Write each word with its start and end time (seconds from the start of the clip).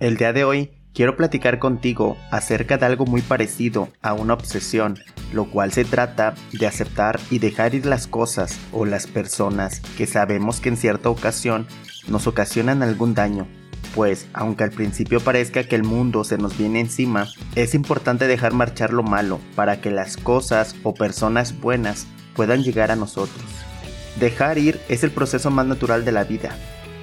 El 0.00 0.16
día 0.16 0.32
de 0.32 0.44
hoy 0.44 0.70
quiero 0.94 1.16
platicar 1.16 1.58
contigo 1.58 2.16
acerca 2.30 2.78
de 2.78 2.86
algo 2.86 3.04
muy 3.04 3.20
parecido 3.20 3.88
a 4.00 4.12
una 4.12 4.34
obsesión, 4.34 4.96
lo 5.32 5.50
cual 5.50 5.72
se 5.72 5.84
trata 5.84 6.34
de 6.52 6.68
aceptar 6.68 7.18
y 7.30 7.40
dejar 7.40 7.74
ir 7.74 7.84
las 7.84 8.06
cosas 8.06 8.60
o 8.72 8.84
las 8.84 9.08
personas 9.08 9.80
que 9.96 10.06
sabemos 10.06 10.60
que 10.60 10.68
en 10.68 10.76
cierta 10.76 11.08
ocasión 11.08 11.66
nos 12.06 12.28
ocasionan 12.28 12.84
algún 12.84 13.14
daño. 13.14 13.48
Pues, 13.92 14.28
aunque 14.34 14.62
al 14.62 14.70
principio 14.70 15.18
parezca 15.18 15.64
que 15.64 15.74
el 15.74 15.82
mundo 15.82 16.22
se 16.22 16.38
nos 16.38 16.56
viene 16.56 16.78
encima, 16.78 17.26
es 17.56 17.74
importante 17.74 18.28
dejar 18.28 18.52
marchar 18.52 18.92
lo 18.92 19.02
malo 19.02 19.40
para 19.56 19.80
que 19.80 19.90
las 19.90 20.16
cosas 20.16 20.76
o 20.84 20.94
personas 20.94 21.58
buenas 21.58 22.06
puedan 22.36 22.62
llegar 22.62 22.92
a 22.92 22.96
nosotros. 22.96 23.44
Dejar 24.20 24.58
ir 24.58 24.80
es 24.88 25.02
el 25.02 25.10
proceso 25.10 25.50
más 25.50 25.66
natural 25.66 26.04
de 26.04 26.12
la 26.12 26.22
vida. 26.22 26.56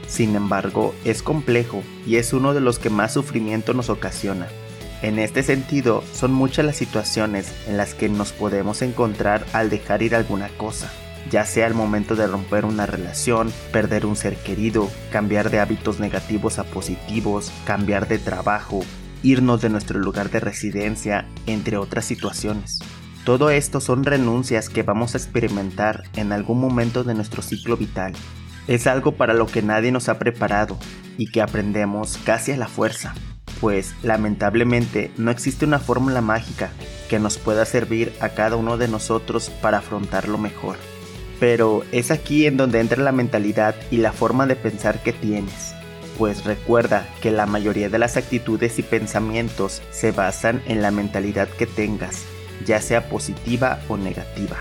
Sin 0.08 0.36
embargo, 0.36 0.94
es 1.04 1.24
complejo 1.24 1.84
y 2.06 2.18
es 2.18 2.34
uno 2.34 2.54
de 2.54 2.62
los 2.62 2.80
que 2.80 2.90
más 2.90 3.14
sufrimiento 3.14 3.74
nos 3.74 3.90
ocasiona. 3.90 4.48
En 5.02 5.20
este 5.20 5.44
sentido, 5.44 6.04
son 6.14 6.32
muchas 6.32 6.66
las 6.66 6.78
situaciones 6.78 7.52
en 7.68 7.78
las 7.78 7.94
que 7.94 8.10
nos 8.10 8.32
podemos 8.32 8.82
encontrar 8.82 9.46
al 9.54 9.70
dejar 9.70 10.02
ir 10.02 10.16
alguna 10.16 10.50
cosa, 10.58 10.92
ya 11.30 11.46
sea 11.46 11.68
el 11.68 11.74
momento 11.74 12.16
de 12.16 12.28
romper 12.28 12.66
una 12.66 12.86
relación, 12.86 13.52
perder 13.72 14.06
un 14.06 14.16
ser 14.16 14.36
querido, 14.38 14.90
cambiar 15.12 15.50
de 15.50 15.60
hábitos 15.60 16.00
negativos 16.00 16.60
a 16.60 16.64
positivos, 16.64 17.52
cambiar 17.66 18.08
de 18.08 18.20
trabajo, 18.20 18.82
irnos 19.22 19.62
de 19.62 19.70
nuestro 19.70 20.00
lugar 20.00 20.30
de 20.30 20.40
residencia, 20.40 21.28
entre 21.46 21.78
otras 21.78 22.06
situaciones. 22.06 22.80
Todo 23.26 23.50
esto 23.50 23.82
son 23.82 24.04
renuncias 24.04 24.70
que 24.70 24.84
vamos 24.84 25.16
a 25.16 25.18
experimentar 25.18 26.04
en 26.16 26.32
algún 26.32 26.60
momento 26.60 27.04
de 27.04 27.16
nuestro 27.16 27.42
ciclo 27.42 27.76
vital. 27.76 28.14
Es 28.68 28.88
algo 28.88 29.14
para 29.14 29.34
lo 29.34 29.46
que 29.46 29.62
nadie 29.62 29.92
nos 29.92 30.10
ha 30.10 30.20
preparado 30.20 30.78
y 31.18 31.32
que 31.32 31.42
aprendemos 31.42 32.18
casi 32.24 32.52
a 32.52 32.58
la 32.58 32.68
fuerza, 32.68 33.14
pues 33.62 33.94
lamentablemente 34.04 35.12
no 35.18 35.32
existe 35.32 35.66
una 35.66 35.80
fórmula 35.80 36.22
mágica 36.22 36.72
que 37.10 37.20
nos 37.20 37.38
pueda 37.38 37.66
servir 37.66 38.14
a 38.20 38.30
cada 38.30 38.56
uno 38.56 38.78
de 38.78 38.88
nosotros 38.88 39.50
para 39.62 39.80
afrontarlo 39.80 40.38
mejor. 40.38 40.78
Pero 41.40 41.84
es 41.92 42.12
aquí 42.12 42.46
en 42.46 42.58
donde 42.58 42.80
entra 42.80 43.04
la 43.04 43.12
mentalidad 43.12 43.76
y 43.92 43.98
la 43.98 44.14
forma 44.14 44.48
de 44.48 44.56
pensar 44.56 45.04
que 45.04 45.14
tienes, 45.14 45.76
pues 46.18 46.46
recuerda 46.46 47.08
que 47.22 47.32
la 47.32 47.46
mayoría 47.46 47.90
de 47.90 48.00
las 48.00 48.18
actitudes 48.18 48.80
y 48.80 48.84
pensamientos 48.84 49.82
se 49.92 50.12
basan 50.12 50.62
en 50.66 50.82
la 50.82 50.92
mentalidad 50.92 51.48
que 51.50 51.68
tengas 51.68 52.26
ya 52.64 52.82
sea 52.82 53.10
positiva 53.10 53.80
o 53.90 53.98
negativa, 53.98 54.58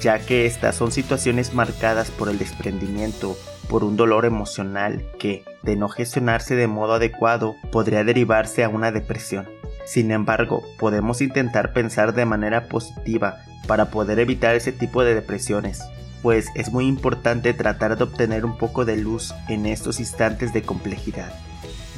ya 0.00 0.18
que 0.18 0.46
estas 0.46 0.76
son 0.76 0.92
situaciones 0.92 1.54
marcadas 1.54 2.10
por 2.10 2.28
el 2.28 2.38
desprendimiento, 2.38 3.36
por 3.68 3.84
un 3.84 3.96
dolor 3.96 4.24
emocional 4.24 5.04
que, 5.18 5.44
de 5.62 5.76
no 5.76 5.88
gestionarse 5.88 6.54
de 6.54 6.66
modo 6.66 6.94
adecuado, 6.94 7.56
podría 7.70 8.04
derivarse 8.04 8.64
a 8.64 8.68
una 8.68 8.92
depresión. 8.92 9.48
Sin 9.86 10.10
embargo, 10.10 10.62
podemos 10.78 11.20
intentar 11.20 11.72
pensar 11.72 12.14
de 12.14 12.26
manera 12.26 12.68
positiva 12.68 13.38
para 13.66 13.90
poder 13.90 14.18
evitar 14.18 14.54
ese 14.54 14.72
tipo 14.72 15.04
de 15.04 15.14
depresiones, 15.14 15.82
pues 16.22 16.48
es 16.54 16.72
muy 16.72 16.86
importante 16.86 17.54
tratar 17.54 17.96
de 17.96 18.04
obtener 18.04 18.44
un 18.44 18.56
poco 18.58 18.84
de 18.84 18.96
luz 18.96 19.34
en 19.48 19.66
estos 19.66 20.00
instantes 20.00 20.52
de 20.52 20.62
complejidad. 20.62 21.32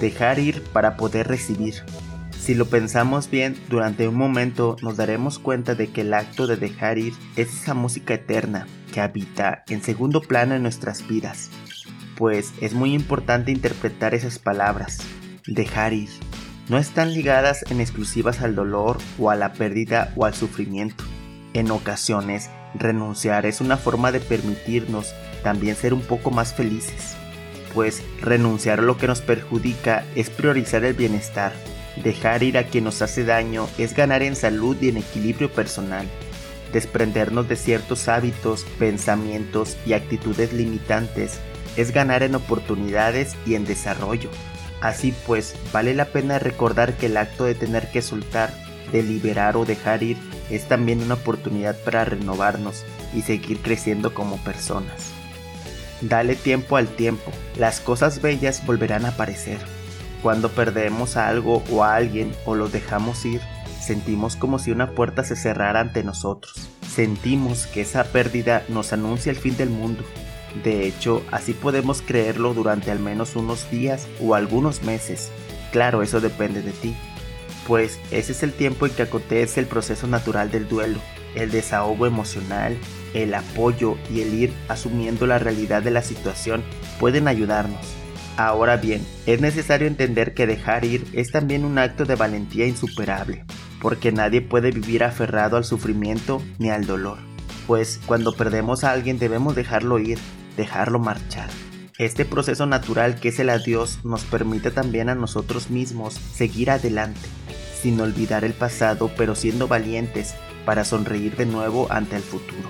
Dejar 0.01 0.39
ir 0.39 0.63
para 0.73 0.97
poder 0.97 1.29
recibir, 1.29 1.83
si 2.41 2.55
lo 2.55 2.67
pensamos 2.67 3.31
bien, 3.31 3.55
durante 3.69 4.09
un 4.09 4.17
momento 4.17 4.77
nos 4.81 4.97
daremos 4.97 5.39
cuenta 5.39 5.75
de 5.75 5.89
que 5.89 6.01
el 6.01 6.15
acto 6.15 6.47
de 6.47 6.57
dejar 6.57 6.97
ir 6.97 7.13
es 7.37 7.53
esa 7.53 7.75
música 7.75 8.15
eterna 8.15 8.67
que 8.93 9.03
habita 9.03 9.63
en 9.69 9.83
segundo 9.83 10.23
plano 10.23 10.55
en 10.55 10.63
nuestras 10.63 11.07
vidas, 11.07 11.51
pues 12.17 12.55
es 12.63 12.73
muy 12.73 12.95
importante 12.95 13.53
interpretar 13.53 14.15
esas 14.15 14.39
palabras, 14.39 15.01
dejar 15.47 15.93
ir. 15.93 16.09
No 16.71 16.79
están 16.79 17.13
ligadas 17.13 17.63
en 17.71 17.81
exclusivas 17.81 18.41
al 18.41 18.55
dolor 18.55 18.97
o 19.19 19.29
a 19.31 19.37
la 19.37 19.53
pérdida 19.53 20.13
o 20.17 20.25
al 20.25 20.35
sufrimiento. 20.35 21.05
En 21.53 21.71
ocasiones, 21.71 22.49
renunciar 22.75 23.45
es 23.45 23.61
una 23.61 23.77
forma 23.77 24.13
de 24.13 24.21
permitirnos 24.21 25.13
también 25.43 25.77
ser 25.77 25.93
un 25.93 26.03
poco 26.03 26.31
más 26.31 26.55
felices, 26.55 27.17
pues 27.75 28.03
renunciar 28.23 28.79
a 28.79 28.83
lo 28.83 28.97
que 28.97 29.09
nos 29.09 29.21
perjudica 29.21 30.05
es 30.15 30.31
priorizar 30.31 30.85
el 30.85 30.95
bienestar 30.95 31.53
Dejar 32.03 32.43
ir 32.43 32.57
a 32.57 32.65
quien 32.65 32.85
nos 32.85 33.03
hace 33.03 33.25
daño 33.25 33.69
es 33.77 33.95
ganar 33.95 34.23
en 34.23 34.35
salud 34.35 34.77
y 34.81 34.89
en 34.89 34.97
equilibrio 34.97 35.51
personal. 35.51 36.07
Desprendernos 36.73 37.49
de 37.49 37.57
ciertos 37.57 38.09
hábitos, 38.09 38.65
pensamientos 38.79 39.77
y 39.85 39.93
actitudes 39.93 40.53
limitantes 40.53 41.41
es 41.77 41.93
ganar 41.93 42.23
en 42.23 42.35
oportunidades 42.35 43.37
y 43.45 43.55
en 43.55 43.65
desarrollo. 43.65 44.31
Así 44.81 45.15
pues, 45.27 45.55
vale 45.73 45.95
la 45.95 46.07
pena 46.07 46.39
recordar 46.39 46.97
que 46.97 47.07
el 47.07 47.19
acto 47.19 47.45
de 47.45 47.55
tener 47.55 47.91
que 47.91 48.01
soltar, 48.01 48.55
de 48.93 49.03
liberar 49.03 49.57
o 49.59 49.67
dejar 49.67 50.03
ir 50.03 50.17
es 50.49 50.67
también 50.67 51.03
una 51.03 51.15
oportunidad 51.15 51.77
para 51.85 52.05
renovarnos 52.05 52.85
y 53.15 53.23
seguir 53.23 53.59
creciendo 53.59 54.15
como 54.15 54.39
personas. 54.39 55.13
Dale 56.01 56.35
tiempo 56.35 56.79
al 56.79 56.89
tiempo, 56.89 57.31
las 57.59 57.81
cosas 57.81 58.23
bellas 58.23 58.65
volverán 58.65 59.05
a 59.05 59.11
aparecer. 59.11 59.59
Cuando 60.23 60.51
perdemos 60.51 61.17
a 61.17 61.29
algo 61.29 61.63
o 61.71 61.83
a 61.83 61.95
alguien 61.95 62.33
o 62.45 62.55
lo 62.55 62.69
dejamos 62.69 63.25
ir, 63.25 63.41
sentimos 63.81 64.37
como 64.37 64.59
si 64.59 64.71
una 64.71 64.91
puerta 64.91 65.25
se 65.25 65.35
cerrara 65.35 65.81
ante 65.81 66.05
nosotros. 66.05 66.69
Sentimos 66.87 67.67
que 67.67 67.81
esa 67.81 68.05
pérdida 68.05 68.63
nos 68.69 68.93
anuncia 68.93 69.31
el 69.31 69.39
fin 69.39 69.57
del 69.57 69.71
mundo. 69.71 70.05
De 70.63 70.87
hecho, 70.87 71.23
así 71.31 71.55
podemos 71.55 72.03
creerlo 72.03 72.53
durante 72.53 72.91
al 72.91 72.99
menos 72.99 73.35
unos 73.35 73.71
días 73.71 74.09
o 74.21 74.35
algunos 74.35 74.83
meses. 74.83 75.31
Claro, 75.73 76.03
eso 76.03 76.21
depende 76.21 76.61
de 76.61 76.73
ti. 76.73 76.95
Pues 77.67 77.99
ese 78.11 78.33
es 78.33 78.43
el 78.43 78.53
tiempo 78.53 78.87
en 78.87 78.93
que 78.93 79.03
acontece 79.03 79.61
el 79.61 79.67
proceso 79.67 80.07
natural 80.07 80.51
del 80.51 80.69
duelo, 80.69 80.99
el 81.35 81.51
desahogo 81.51 82.07
emocional, 82.07 82.77
el 83.15 83.33
apoyo 83.33 83.97
y 84.13 84.21
el 84.21 84.35
ir 84.35 84.53
asumiendo 84.69 85.27
la 85.27 85.39
realidad 85.39 85.83
de 85.83 85.93
la 85.93 86.03
situación 86.03 86.63
pueden 86.99 87.29
ayudarnos 87.29 88.00
Ahora 88.37 88.77
bien, 88.77 89.07
es 89.27 89.41
necesario 89.41 89.87
entender 89.87 90.35
que 90.35 90.47
dejar 90.47 90.85
ir 90.85 91.07
es 91.13 91.31
también 91.31 91.65
un 91.65 91.79
acto 91.79 92.05
de 92.05 92.15
valentía 92.15 92.67
insuperable, 92.67 93.45
porque 93.81 94.13
nadie 94.13 94.41
puede 94.41 94.71
vivir 94.71 95.05
aferrado 95.05 95.57
al 95.57 95.65
sufrimiento 95.65 96.43
ni 96.59 96.71
al 96.71 96.87
dolor, 96.87 97.19
pues 97.67 98.01
cuando 98.07 98.35
perdemos 98.35 98.85
a 98.85 98.93
alguien 98.93 99.19
debemos 99.19 99.55
dejarlo 99.55 99.99
ir, 99.99 100.19
dejarlo 100.57 100.99
marchar. 100.99 101.51
Este 101.99 102.25
proceso 102.25 102.65
natural 102.65 103.17
que 103.17 103.29
es 103.29 103.39
el 103.41 103.51
adiós 103.51 103.99
nos 104.05 104.25
permite 104.25 104.71
también 104.71 105.11
a 105.11 105.15
nosotros 105.15 105.69
mismos 105.69 106.15
seguir 106.15 106.71
adelante, 106.71 107.29
sin 107.83 108.01
olvidar 108.01 108.45
el 108.45 108.55
pasado 108.55 109.11
pero 109.19 109.35
siendo 109.35 109.69
valientes 109.69 110.35
para 110.65 110.87
sonreír 110.87 111.37
de 111.37 111.45
nuevo 111.45 111.89
ante 111.91 112.17
el 112.17 112.23
futuro. 112.23 112.69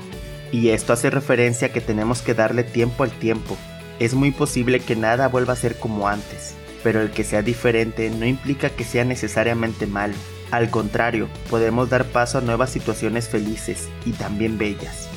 Y 0.51 0.71
esto 0.71 0.93
hace 0.93 1.11
referencia 1.11 1.69
a 1.69 1.73
que 1.73 1.81
tenemos 1.81 2.23
que 2.23 2.35
darle 2.35 2.65
tiempo 2.65 3.05
al 3.05 3.13
tiempo, 3.13 3.57
es 4.01 4.15
muy 4.15 4.31
posible 4.31 4.81
que 4.81 4.97
nada 4.97 5.29
vuelva 5.29 5.53
a 5.53 5.57
ser 5.57 5.79
como 5.79 6.09
antes, 6.09 6.55
pero 6.83 7.03
el 7.03 7.11
que 7.11 7.23
sea 7.23 7.43
diferente 7.43 8.11
no 8.11 8.25
implica 8.25 8.71
que 8.71 8.83
sea 8.83 9.05
necesariamente 9.05 9.87
malo. 9.87 10.15
Al 10.51 10.71
contrario, 10.71 11.29
podemos 11.51 11.91
dar 11.91 12.07
paso 12.07 12.39
a 12.39 12.41
nuevas 12.41 12.71
situaciones 12.71 13.29
felices 13.29 13.89
y 14.07 14.13
también 14.13 14.57
bellas. 14.57 15.09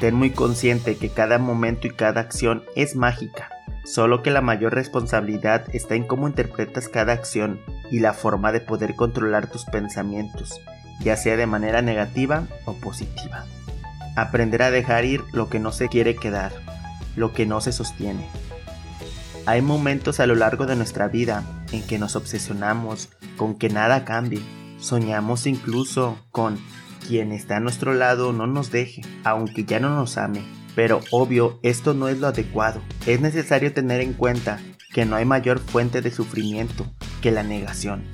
Ten 0.00 0.14
muy 0.14 0.30
consciente 0.30 0.96
que 0.96 1.10
cada 1.10 1.38
momento 1.38 1.88
y 1.88 1.90
cada 1.90 2.20
acción 2.20 2.62
es 2.76 2.94
mágica, 2.94 3.50
solo 3.84 4.22
que 4.22 4.30
la 4.30 4.40
mayor 4.40 4.72
responsabilidad 4.72 5.64
está 5.72 5.96
en 5.96 6.06
cómo 6.06 6.28
interpretas 6.28 6.88
cada 6.88 7.12
acción 7.12 7.60
y 7.90 7.98
la 7.98 8.12
forma 8.12 8.52
de 8.52 8.60
poder 8.60 8.94
controlar 8.94 9.50
tus 9.50 9.64
pensamientos, 9.64 10.60
ya 11.00 11.16
sea 11.16 11.36
de 11.36 11.46
manera 11.46 11.82
negativa 11.82 12.46
o 12.66 12.74
positiva. 12.74 13.46
Aprender 14.14 14.62
a 14.62 14.70
dejar 14.70 15.04
ir 15.04 15.22
lo 15.32 15.48
que 15.48 15.58
no 15.58 15.72
se 15.72 15.88
quiere 15.88 16.14
quedar 16.14 16.52
lo 17.16 17.32
que 17.32 17.46
no 17.46 17.60
se 17.60 17.72
sostiene. 17.72 18.26
Hay 19.46 19.60
momentos 19.60 20.20
a 20.20 20.26
lo 20.26 20.34
largo 20.34 20.66
de 20.66 20.76
nuestra 20.76 21.08
vida 21.08 21.44
en 21.72 21.82
que 21.86 21.98
nos 21.98 22.14
obsesionamos 22.14 23.08
con 23.36 23.56
que 23.56 23.68
nada 23.68 24.04
cambie. 24.04 24.40
Soñamos 24.78 25.46
incluso 25.46 26.16
con 26.30 26.58
quien 27.06 27.32
está 27.32 27.56
a 27.56 27.60
nuestro 27.60 27.94
lado 27.94 28.32
no 28.32 28.46
nos 28.46 28.70
deje, 28.70 29.02
aunque 29.24 29.64
ya 29.64 29.80
no 29.80 29.90
nos 29.90 30.16
ame. 30.16 30.42
Pero 30.74 31.00
obvio, 31.10 31.58
esto 31.62 31.92
no 31.92 32.08
es 32.08 32.18
lo 32.18 32.28
adecuado. 32.28 32.80
Es 33.06 33.20
necesario 33.20 33.72
tener 33.72 34.00
en 34.00 34.14
cuenta 34.14 34.60
que 34.92 35.04
no 35.04 35.16
hay 35.16 35.24
mayor 35.24 35.58
fuente 35.58 36.00
de 36.02 36.10
sufrimiento 36.10 36.86
que 37.20 37.30
la 37.30 37.42
negación. 37.42 38.04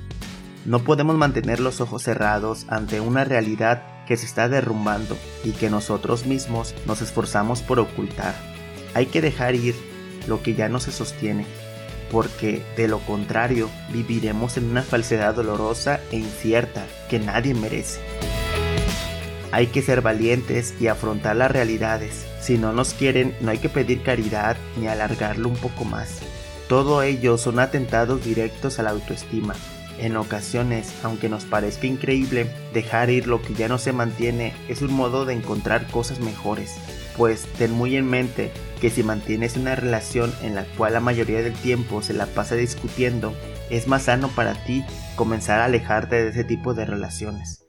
No 0.65 0.79
podemos 0.79 1.15
mantener 1.15 1.59
los 1.59 1.79
ojos 1.79 2.03
cerrados 2.03 2.65
ante 2.69 2.99
una 2.99 3.23
realidad 3.23 4.05
que 4.05 4.17
se 4.17 4.25
está 4.25 4.49
derrumbando 4.49 5.17
y 5.43 5.51
que 5.51 5.69
nosotros 5.69 6.25
mismos 6.25 6.73
nos 6.85 7.01
esforzamos 7.01 7.61
por 7.61 7.79
ocultar. 7.79 8.33
Hay 8.93 9.07
que 9.07 9.21
dejar 9.21 9.55
ir 9.55 9.75
lo 10.27 10.41
que 10.41 10.55
ya 10.55 10.69
no 10.69 10.79
se 10.79 10.91
sostiene, 10.91 11.45
porque 12.11 12.63
de 12.75 12.87
lo 12.87 12.99
contrario 12.99 13.69
viviremos 13.91 14.57
en 14.57 14.69
una 14.69 14.81
falsedad 14.81 15.35
dolorosa 15.35 15.99
e 16.11 16.17
incierta 16.17 16.85
que 17.09 17.19
nadie 17.19 17.53
merece. 17.53 17.99
Hay 19.51 19.67
que 19.67 19.81
ser 19.81 20.01
valientes 20.01 20.75
y 20.79 20.87
afrontar 20.87 21.35
las 21.35 21.51
realidades. 21.51 22.25
Si 22.39 22.57
no 22.57 22.71
nos 22.71 22.93
quieren, 22.93 23.35
no 23.41 23.51
hay 23.51 23.57
que 23.57 23.69
pedir 23.69 24.03
caridad 24.03 24.57
ni 24.79 24.87
alargarlo 24.87 25.49
un 25.49 25.55
poco 25.55 25.85
más. 25.85 26.19
Todo 26.67 27.01
ello 27.01 27.37
son 27.39 27.59
atentados 27.59 28.23
directos 28.23 28.77
a 28.77 28.83
la 28.83 28.91
autoestima. 28.91 29.55
En 29.99 30.15
ocasiones, 30.15 30.93
aunque 31.03 31.27
nos 31.27 31.43
parezca 31.43 31.85
increíble, 31.85 32.49
dejar 32.73 33.09
ir 33.09 33.27
lo 33.27 33.41
que 33.41 33.53
ya 33.53 33.67
no 33.67 33.77
se 33.77 33.91
mantiene 33.91 34.53
es 34.69 34.81
un 34.81 34.93
modo 34.93 35.25
de 35.25 35.33
encontrar 35.33 35.87
cosas 35.87 36.21
mejores, 36.21 36.77
pues 37.17 37.45
ten 37.57 37.73
muy 37.73 37.97
en 37.97 38.09
mente 38.09 38.49
que 38.79 38.89
si 38.89 39.03
mantienes 39.03 39.57
una 39.57 39.75
relación 39.75 40.33
en 40.41 40.55
la 40.55 40.63
cual 40.77 40.93
la 40.93 41.01
mayoría 41.01 41.41
del 41.41 41.53
tiempo 41.53 42.01
se 42.01 42.13
la 42.13 42.27
pasa 42.27 42.55
discutiendo, 42.55 43.33
es 43.69 43.87
más 43.87 44.03
sano 44.03 44.29
para 44.29 44.53
ti 44.63 44.85
comenzar 45.17 45.59
a 45.59 45.65
alejarte 45.65 46.23
de 46.23 46.29
ese 46.29 46.45
tipo 46.45 46.73
de 46.73 46.85
relaciones. 46.85 47.65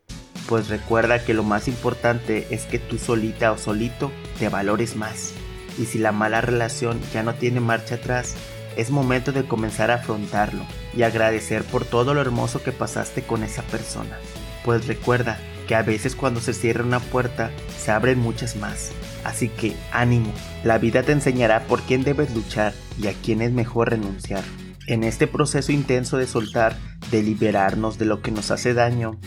Pues 0.48 0.68
recuerda 0.68 1.24
que 1.24 1.34
lo 1.34 1.42
más 1.42 1.66
importante 1.66 2.46
es 2.50 2.64
que 2.64 2.78
tú 2.78 2.98
solita 2.98 3.50
o 3.50 3.58
solito 3.58 4.12
te 4.38 4.48
valores 4.48 4.94
más. 4.94 5.32
Y 5.80 5.86
si 5.86 5.98
la 5.98 6.12
mala 6.12 6.40
relación 6.40 7.00
ya 7.12 7.24
no 7.24 7.34
tiene 7.34 7.58
marcha 7.58 7.96
atrás, 7.96 8.36
es 8.76 8.90
momento 8.90 9.32
de 9.32 9.46
comenzar 9.46 9.90
a 9.90 9.94
afrontarlo 9.94 10.64
y 10.96 11.02
agradecer 11.02 11.64
por 11.64 11.84
todo 11.84 12.14
lo 12.14 12.20
hermoso 12.20 12.62
que 12.62 12.72
pasaste 12.72 13.22
con 13.22 13.42
esa 13.42 13.62
persona. 13.62 14.18
Pues 14.64 14.86
recuerda 14.86 15.38
que 15.66 15.74
a 15.74 15.82
veces 15.82 16.16
cuando 16.16 16.40
se 16.40 16.52
cierra 16.52 16.84
una 16.84 17.00
puerta, 17.00 17.50
se 17.78 17.90
abren 17.90 18.18
muchas 18.18 18.56
más. 18.56 18.90
Así 19.24 19.48
que 19.48 19.76
ánimo, 19.92 20.32
la 20.64 20.78
vida 20.78 21.02
te 21.02 21.12
enseñará 21.12 21.66
por 21.66 21.82
quién 21.82 22.02
debes 22.02 22.34
luchar 22.34 22.72
y 23.00 23.06
a 23.06 23.12
quién 23.12 23.42
es 23.42 23.52
mejor 23.52 23.90
renunciar. 23.90 24.42
En 24.86 25.04
este 25.04 25.26
proceso 25.26 25.70
intenso 25.70 26.16
de 26.16 26.26
soltar, 26.26 26.76
de 27.10 27.22
liberarnos 27.22 27.98
de 27.98 28.06
lo 28.06 28.22
que 28.22 28.32
nos 28.32 28.50
hace 28.50 28.74
daño, 28.74 29.18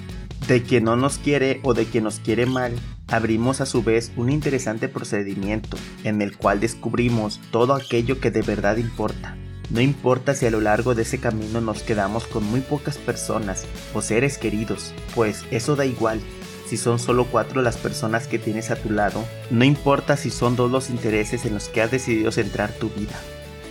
de 0.47 0.63
quien 0.63 0.83
no 0.83 0.95
nos 0.95 1.17
quiere 1.17 1.61
o 1.63 1.73
de 1.73 1.85
quien 1.85 2.03
nos 2.03 2.19
quiere 2.19 2.45
mal, 2.45 2.73
abrimos 3.07 3.61
a 3.61 3.65
su 3.65 3.83
vez 3.83 4.11
un 4.17 4.29
interesante 4.29 4.89
procedimiento 4.89 5.77
en 6.03 6.21
el 6.21 6.35
cual 6.35 6.59
descubrimos 6.59 7.39
todo 7.51 7.73
aquello 7.73 8.19
que 8.19 8.31
de 8.31 8.41
verdad 8.41 8.77
importa. 8.77 9.37
No 9.69 9.81
importa 9.81 10.35
si 10.35 10.45
a 10.45 10.51
lo 10.51 10.61
largo 10.61 10.93
de 10.93 11.03
ese 11.03 11.19
camino 11.19 11.61
nos 11.61 11.83
quedamos 11.83 12.27
con 12.27 12.43
muy 12.43 12.61
pocas 12.61 12.97
personas 12.97 13.65
o 13.93 14.01
seres 14.01 14.37
queridos, 14.37 14.93
pues 15.15 15.45
eso 15.51 15.75
da 15.75 15.85
igual, 15.85 16.19
si 16.67 16.77
son 16.77 16.99
solo 16.99 17.25
cuatro 17.25 17.61
las 17.61 17.77
personas 17.77 18.27
que 18.27 18.39
tienes 18.39 18.71
a 18.71 18.75
tu 18.75 18.89
lado, 18.89 19.23
no 19.51 19.63
importa 19.63 20.17
si 20.17 20.29
son 20.29 20.55
dos 20.55 20.71
los 20.71 20.89
intereses 20.89 21.45
en 21.45 21.53
los 21.53 21.69
que 21.69 21.81
has 21.81 21.91
decidido 21.91 22.31
centrar 22.31 22.71
tu 22.71 22.89
vida. 22.89 23.13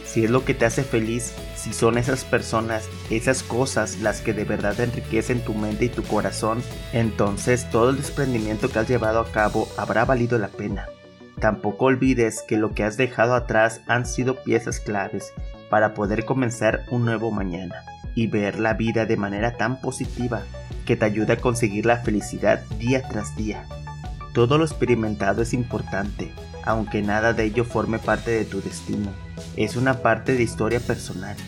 Si 0.04 0.24
es 0.24 0.30
lo 0.30 0.44
que 0.44 0.54
te 0.54 0.66
hace 0.66 0.84
feliz, 0.84 1.32
si 1.56 1.72
son 1.72 1.96
esas 1.96 2.24
personas, 2.24 2.84
esas 3.10 3.42
cosas 3.42 3.98
las 4.00 4.20
que 4.20 4.34
de 4.34 4.44
verdad 4.44 4.78
enriquecen 4.78 5.40
tu 5.42 5.54
mente 5.54 5.86
y 5.86 5.88
tu 5.88 6.02
corazón, 6.02 6.62
entonces 6.92 7.68
todo 7.70 7.90
el 7.90 7.96
desprendimiento 7.96 8.68
que 8.68 8.78
has 8.78 8.88
llevado 8.88 9.20
a 9.20 9.32
cabo 9.32 9.68
habrá 9.78 10.04
valido 10.04 10.38
la 10.38 10.48
pena. 10.48 10.86
Tampoco 11.40 11.86
olvides 11.86 12.42
que 12.46 12.56
lo 12.56 12.74
que 12.74 12.84
has 12.84 12.96
dejado 12.96 13.34
atrás 13.34 13.80
han 13.88 14.06
sido 14.06 14.44
piezas 14.44 14.80
claves 14.80 15.32
para 15.72 15.94
poder 15.94 16.26
comenzar 16.26 16.84
un 16.90 17.06
nuevo 17.06 17.30
mañana 17.30 17.76
y 18.14 18.26
ver 18.26 18.58
la 18.58 18.74
vida 18.74 19.06
de 19.06 19.16
manera 19.16 19.56
tan 19.56 19.80
positiva 19.80 20.42
que 20.84 20.96
te 20.96 21.06
ayude 21.06 21.32
a 21.32 21.38
conseguir 21.38 21.86
la 21.86 21.96
felicidad 21.96 22.60
día 22.78 23.08
tras 23.08 23.34
día. 23.36 23.64
Todo 24.34 24.58
lo 24.58 24.66
experimentado 24.66 25.40
es 25.40 25.54
importante, 25.54 26.30
aunque 26.62 27.00
nada 27.00 27.32
de 27.32 27.44
ello 27.44 27.64
forme 27.64 27.98
parte 27.98 28.32
de 28.32 28.44
tu 28.44 28.60
destino. 28.60 29.12
Es 29.56 29.76
una 29.76 30.02
parte 30.02 30.34
de 30.34 30.42
historia 30.42 30.78
personal. 30.78 31.38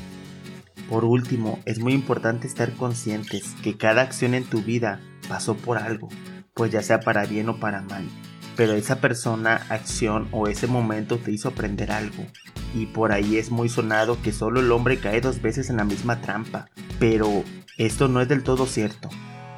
Por 0.89 1.05
último, 1.05 1.59
es 1.67 1.79
muy 1.79 1.93
importante 1.93 2.47
estar 2.47 2.73
conscientes 2.73 3.55
que 3.63 3.77
cada 3.77 4.01
acción 4.01 4.33
en 4.33 4.45
tu 4.45 4.63
vida 4.63 5.01
pasó 5.29 5.55
por 5.55 5.77
algo, 5.77 6.09
pues 6.55 6.73
ya 6.73 6.83
sea 6.83 7.01
para 7.01 7.27
bien 7.27 7.51
o 7.51 7.61
para 7.61 7.83
mal. 7.83 8.09
Pero 8.57 8.73
esa 8.73 9.03
persona, 9.03 9.67
acción 9.69 10.29
o 10.31 10.49
ese 10.49 10.67
momento 10.67 11.19
te 11.19 11.31
hizo 11.31 11.51
aprender 11.51 11.93
algo. 11.93 12.25
Y 12.75 12.87
por 12.87 13.13
ahí 13.13 13.39
es 13.39 13.51
muy 13.51 13.69
sonado 13.69 14.21
que 14.21 14.33
solo 14.33 14.61
el 14.61 14.73
hombre 14.73 14.99
cae 14.99 15.21
dos 15.21 15.41
veces 15.41 15.71
en 15.71 15.77
la 15.77 15.85
misma 15.85 16.21
trampa. 16.21 16.69
Pero 16.99 17.45
esto 17.79 18.09
no 18.09 18.21
es 18.21 18.29
del 18.29 18.43
todo 18.43 18.67
cierto, 18.67 19.09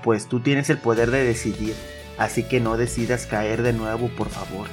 pues 0.02 0.28
tú 0.28 0.40
tienes 0.40 0.70
el 0.70 0.78
poder 0.78 1.10
de 1.10 1.24
decidir, 1.24 1.74
así 2.18 2.42
que 2.44 2.60
no 2.60 2.76
decidas 2.76 3.26
caer 3.26 3.62
de 3.62 3.72
nuevo, 3.72 4.08
por 4.08 4.28
favor. 4.28 4.68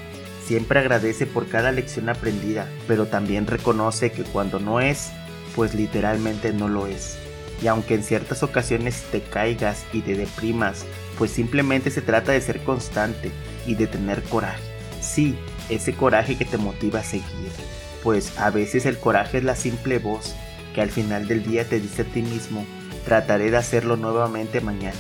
Siempre 0.46 0.80
agradece 0.80 1.26
por 1.26 1.48
cada 1.48 1.72
lección 1.72 2.10
aprendida, 2.10 2.68
pero 2.88 3.08
también 3.08 3.48
reconoce 3.48 4.12
que 4.12 4.24
cuando 4.24 4.60
no 4.60 4.82
es, 4.82 5.12
pues 5.56 5.74
literalmente 5.74 6.52
no 6.52 6.68
lo 6.68 6.86
es. 6.86 7.18
Y 7.62 7.68
aunque 7.68 7.96
en 7.96 8.04
ciertas 8.04 8.44
ocasiones 8.44 9.04
te 9.12 9.22
caigas 9.22 9.86
y 9.94 10.02
te 10.02 10.16
deprimas, 10.16 10.86
pues 11.18 11.32
simplemente 11.32 11.92
se 11.92 12.02
trata 12.02 12.34
de 12.34 12.42
ser 12.42 12.60
constante 12.64 13.32
y 13.66 13.76
de 13.76 13.88
tener 13.88 14.22
coraje. 14.24 14.62
Sí, 15.02 15.38
ese 15.70 15.94
coraje 15.94 16.38
que 16.38 16.46
te 16.46 16.58
motiva 16.58 17.00
a 17.00 17.04
seguir, 17.04 17.52
pues 18.04 18.38
a 18.38 18.52
veces 18.52 18.86
el 18.86 19.00
coraje 19.00 19.40
es 19.40 19.44
la 19.44 19.56
simple 19.56 19.98
voz 19.98 20.36
que 20.76 20.82
al 20.82 20.92
final 20.92 21.28
del 21.28 21.44
día 21.44 21.68
te 21.68 21.80
dice 21.80 22.04
a 22.04 22.06
ti 22.06 22.22
mismo 22.22 22.66
Trataré 23.06 23.52
de 23.52 23.58
hacerlo 23.58 23.98
nuevamente 23.98 24.62
mañana, 24.62 24.96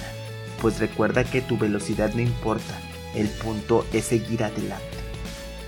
pues 0.62 0.80
recuerda 0.80 1.24
que 1.24 1.42
tu 1.42 1.58
velocidad 1.58 2.14
no 2.14 2.22
importa, 2.22 2.78
el 3.16 3.30
punto 3.30 3.86
es 3.94 4.06
seguir 4.06 4.44
adelante. 4.44 4.84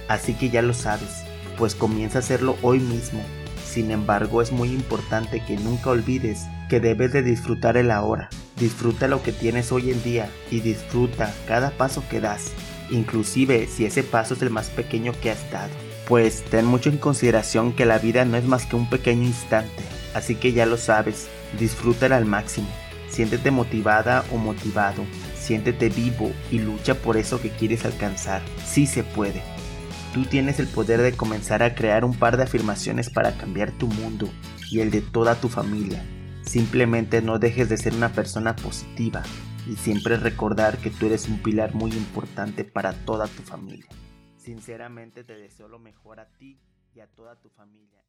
Así 0.09 0.33
que 0.33 0.49
ya 0.49 0.61
lo 0.61 0.73
sabes, 0.73 1.23
pues 1.57 1.75
comienza 1.75 2.17
a 2.17 2.19
hacerlo 2.19 2.57
hoy 2.61 2.79
mismo. 2.79 3.23
Sin 3.65 3.89
embargo, 3.89 4.41
es 4.41 4.51
muy 4.51 4.69
importante 4.69 5.43
que 5.45 5.55
nunca 5.55 5.91
olvides 5.91 6.41
que 6.69 6.81
debes 6.81 7.13
de 7.13 7.23
disfrutar 7.23 7.77
el 7.77 7.89
ahora. 7.89 8.29
Disfruta 8.59 9.07
lo 9.07 9.23
que 9.23 9.31
tienes 9.31 9.71
hoy 9.71 9.91
en 9.91 10.03
día 10.03 10.29
y 10.51 10.59
disfruta 10.59 11.33
cada 11.47 11.71
paso 11.71 12.03
que 12.09 12.19
das, 12.19 12.51
inclusive 12.89 13.67
si 13.67 13.85
ese 13.85 14.03
paso 14.03 14.33
es 14.33 14.41
el 14.41 14.49
más 14.49 14.69
pequeño 14.69 15.13
que 15.21 15.31
has 15.31 15.49
dado. 15.51 15.84
Pues 16.07 16.43
ten 16.43 16.65
mucho 16.65 16.89
en 16.89 16.97
consideración 16.97 17.73
que 17.73 17.85
la 17.85 17.97
vida 17.97 18.25
no 18.25 18.37
es 18.37 18.45
más 18.45 18.67
que 18.67 18.75
un 18.75 18.87
pequeño 18.89 19.23
instante, 19.23 19.83
así 20.13 20.35
que 20.35 20.53
ya 20.53 20.67
lo 20.67 20.77
sabes, 20.77 21.27
disfrútala 21.59 22.17
al 22.17 22.25
máximo. 22.25 22.67
Siéntete 23.09 23.49
motivada 23.49 24.23
o 24.31 24.37
motivado, 24.37 25.03
siéntete 25.35 25.89
vivo 25.89 26.31
y 26.51 26.59
lucha 26.59 26.95
por 26.95 27.17
eso 27.17 27.41
que 27.41 27.49
quieres 27.49 27.85
alcanzar. 27.85 28.41
Sí 28.65 28.85
se 28.85 29.03
puede. 29.03 29.41
Tú 30.13 30.25
tienes 30.25 30.59
el 30.59 30.67
poder 30.67 31.01
de 31.01 31.13
comenzar 31.13 31.63
a 31.63 31.73
crear 31.73 32.05
un 32.05 32.13
par 32.13 32.37
de 32.37 32.43
afirmaciones 32.43 33.09
para 33.09 33.35
cambiar 33.37 33.71
tu 33.71 33.87
mundo 33.87 34.29
y 34.69 34.81
el 34.81 34.91
de 34.91 35.01
toda 35.01 35.35
tu 35.35 35.49
familia. 35.49 36.05
Simplemente 36.43 37.21
no 37.21 37.39
dejes 37.39 37.67
de 37.69 37.77
ser 37.77 37.93
una 37.93 38.09
persona 38.09 38.55
positiva 38.55 39.23
y 39.67 39.75
siempre 39.75 40.17
recordar 40.17 40.77
que 40.77 40.91
tú 40.91 41.07
eres 41.07 41.27
un 41.27 41.39
pilar 41.39 41.73
muy 41.73 41.91
importante 41.91 42.63
para 42.63 42.93
toda 42.93 43.27
tu 43.27 43.41
familia. 43.41 43.87
Sinceramente 44.45 45.23
te 45.23 45.35
deseo 45.35 45.67
lo 45.67 45.79
mejor 45.79 46.19
a 46.19 46.27
ti 46.37 46.59
y 46.93 46.99
a 46.99 47.07
toda 47.07 47.35
tu 47.41 47.49
familia. 47.49 48.04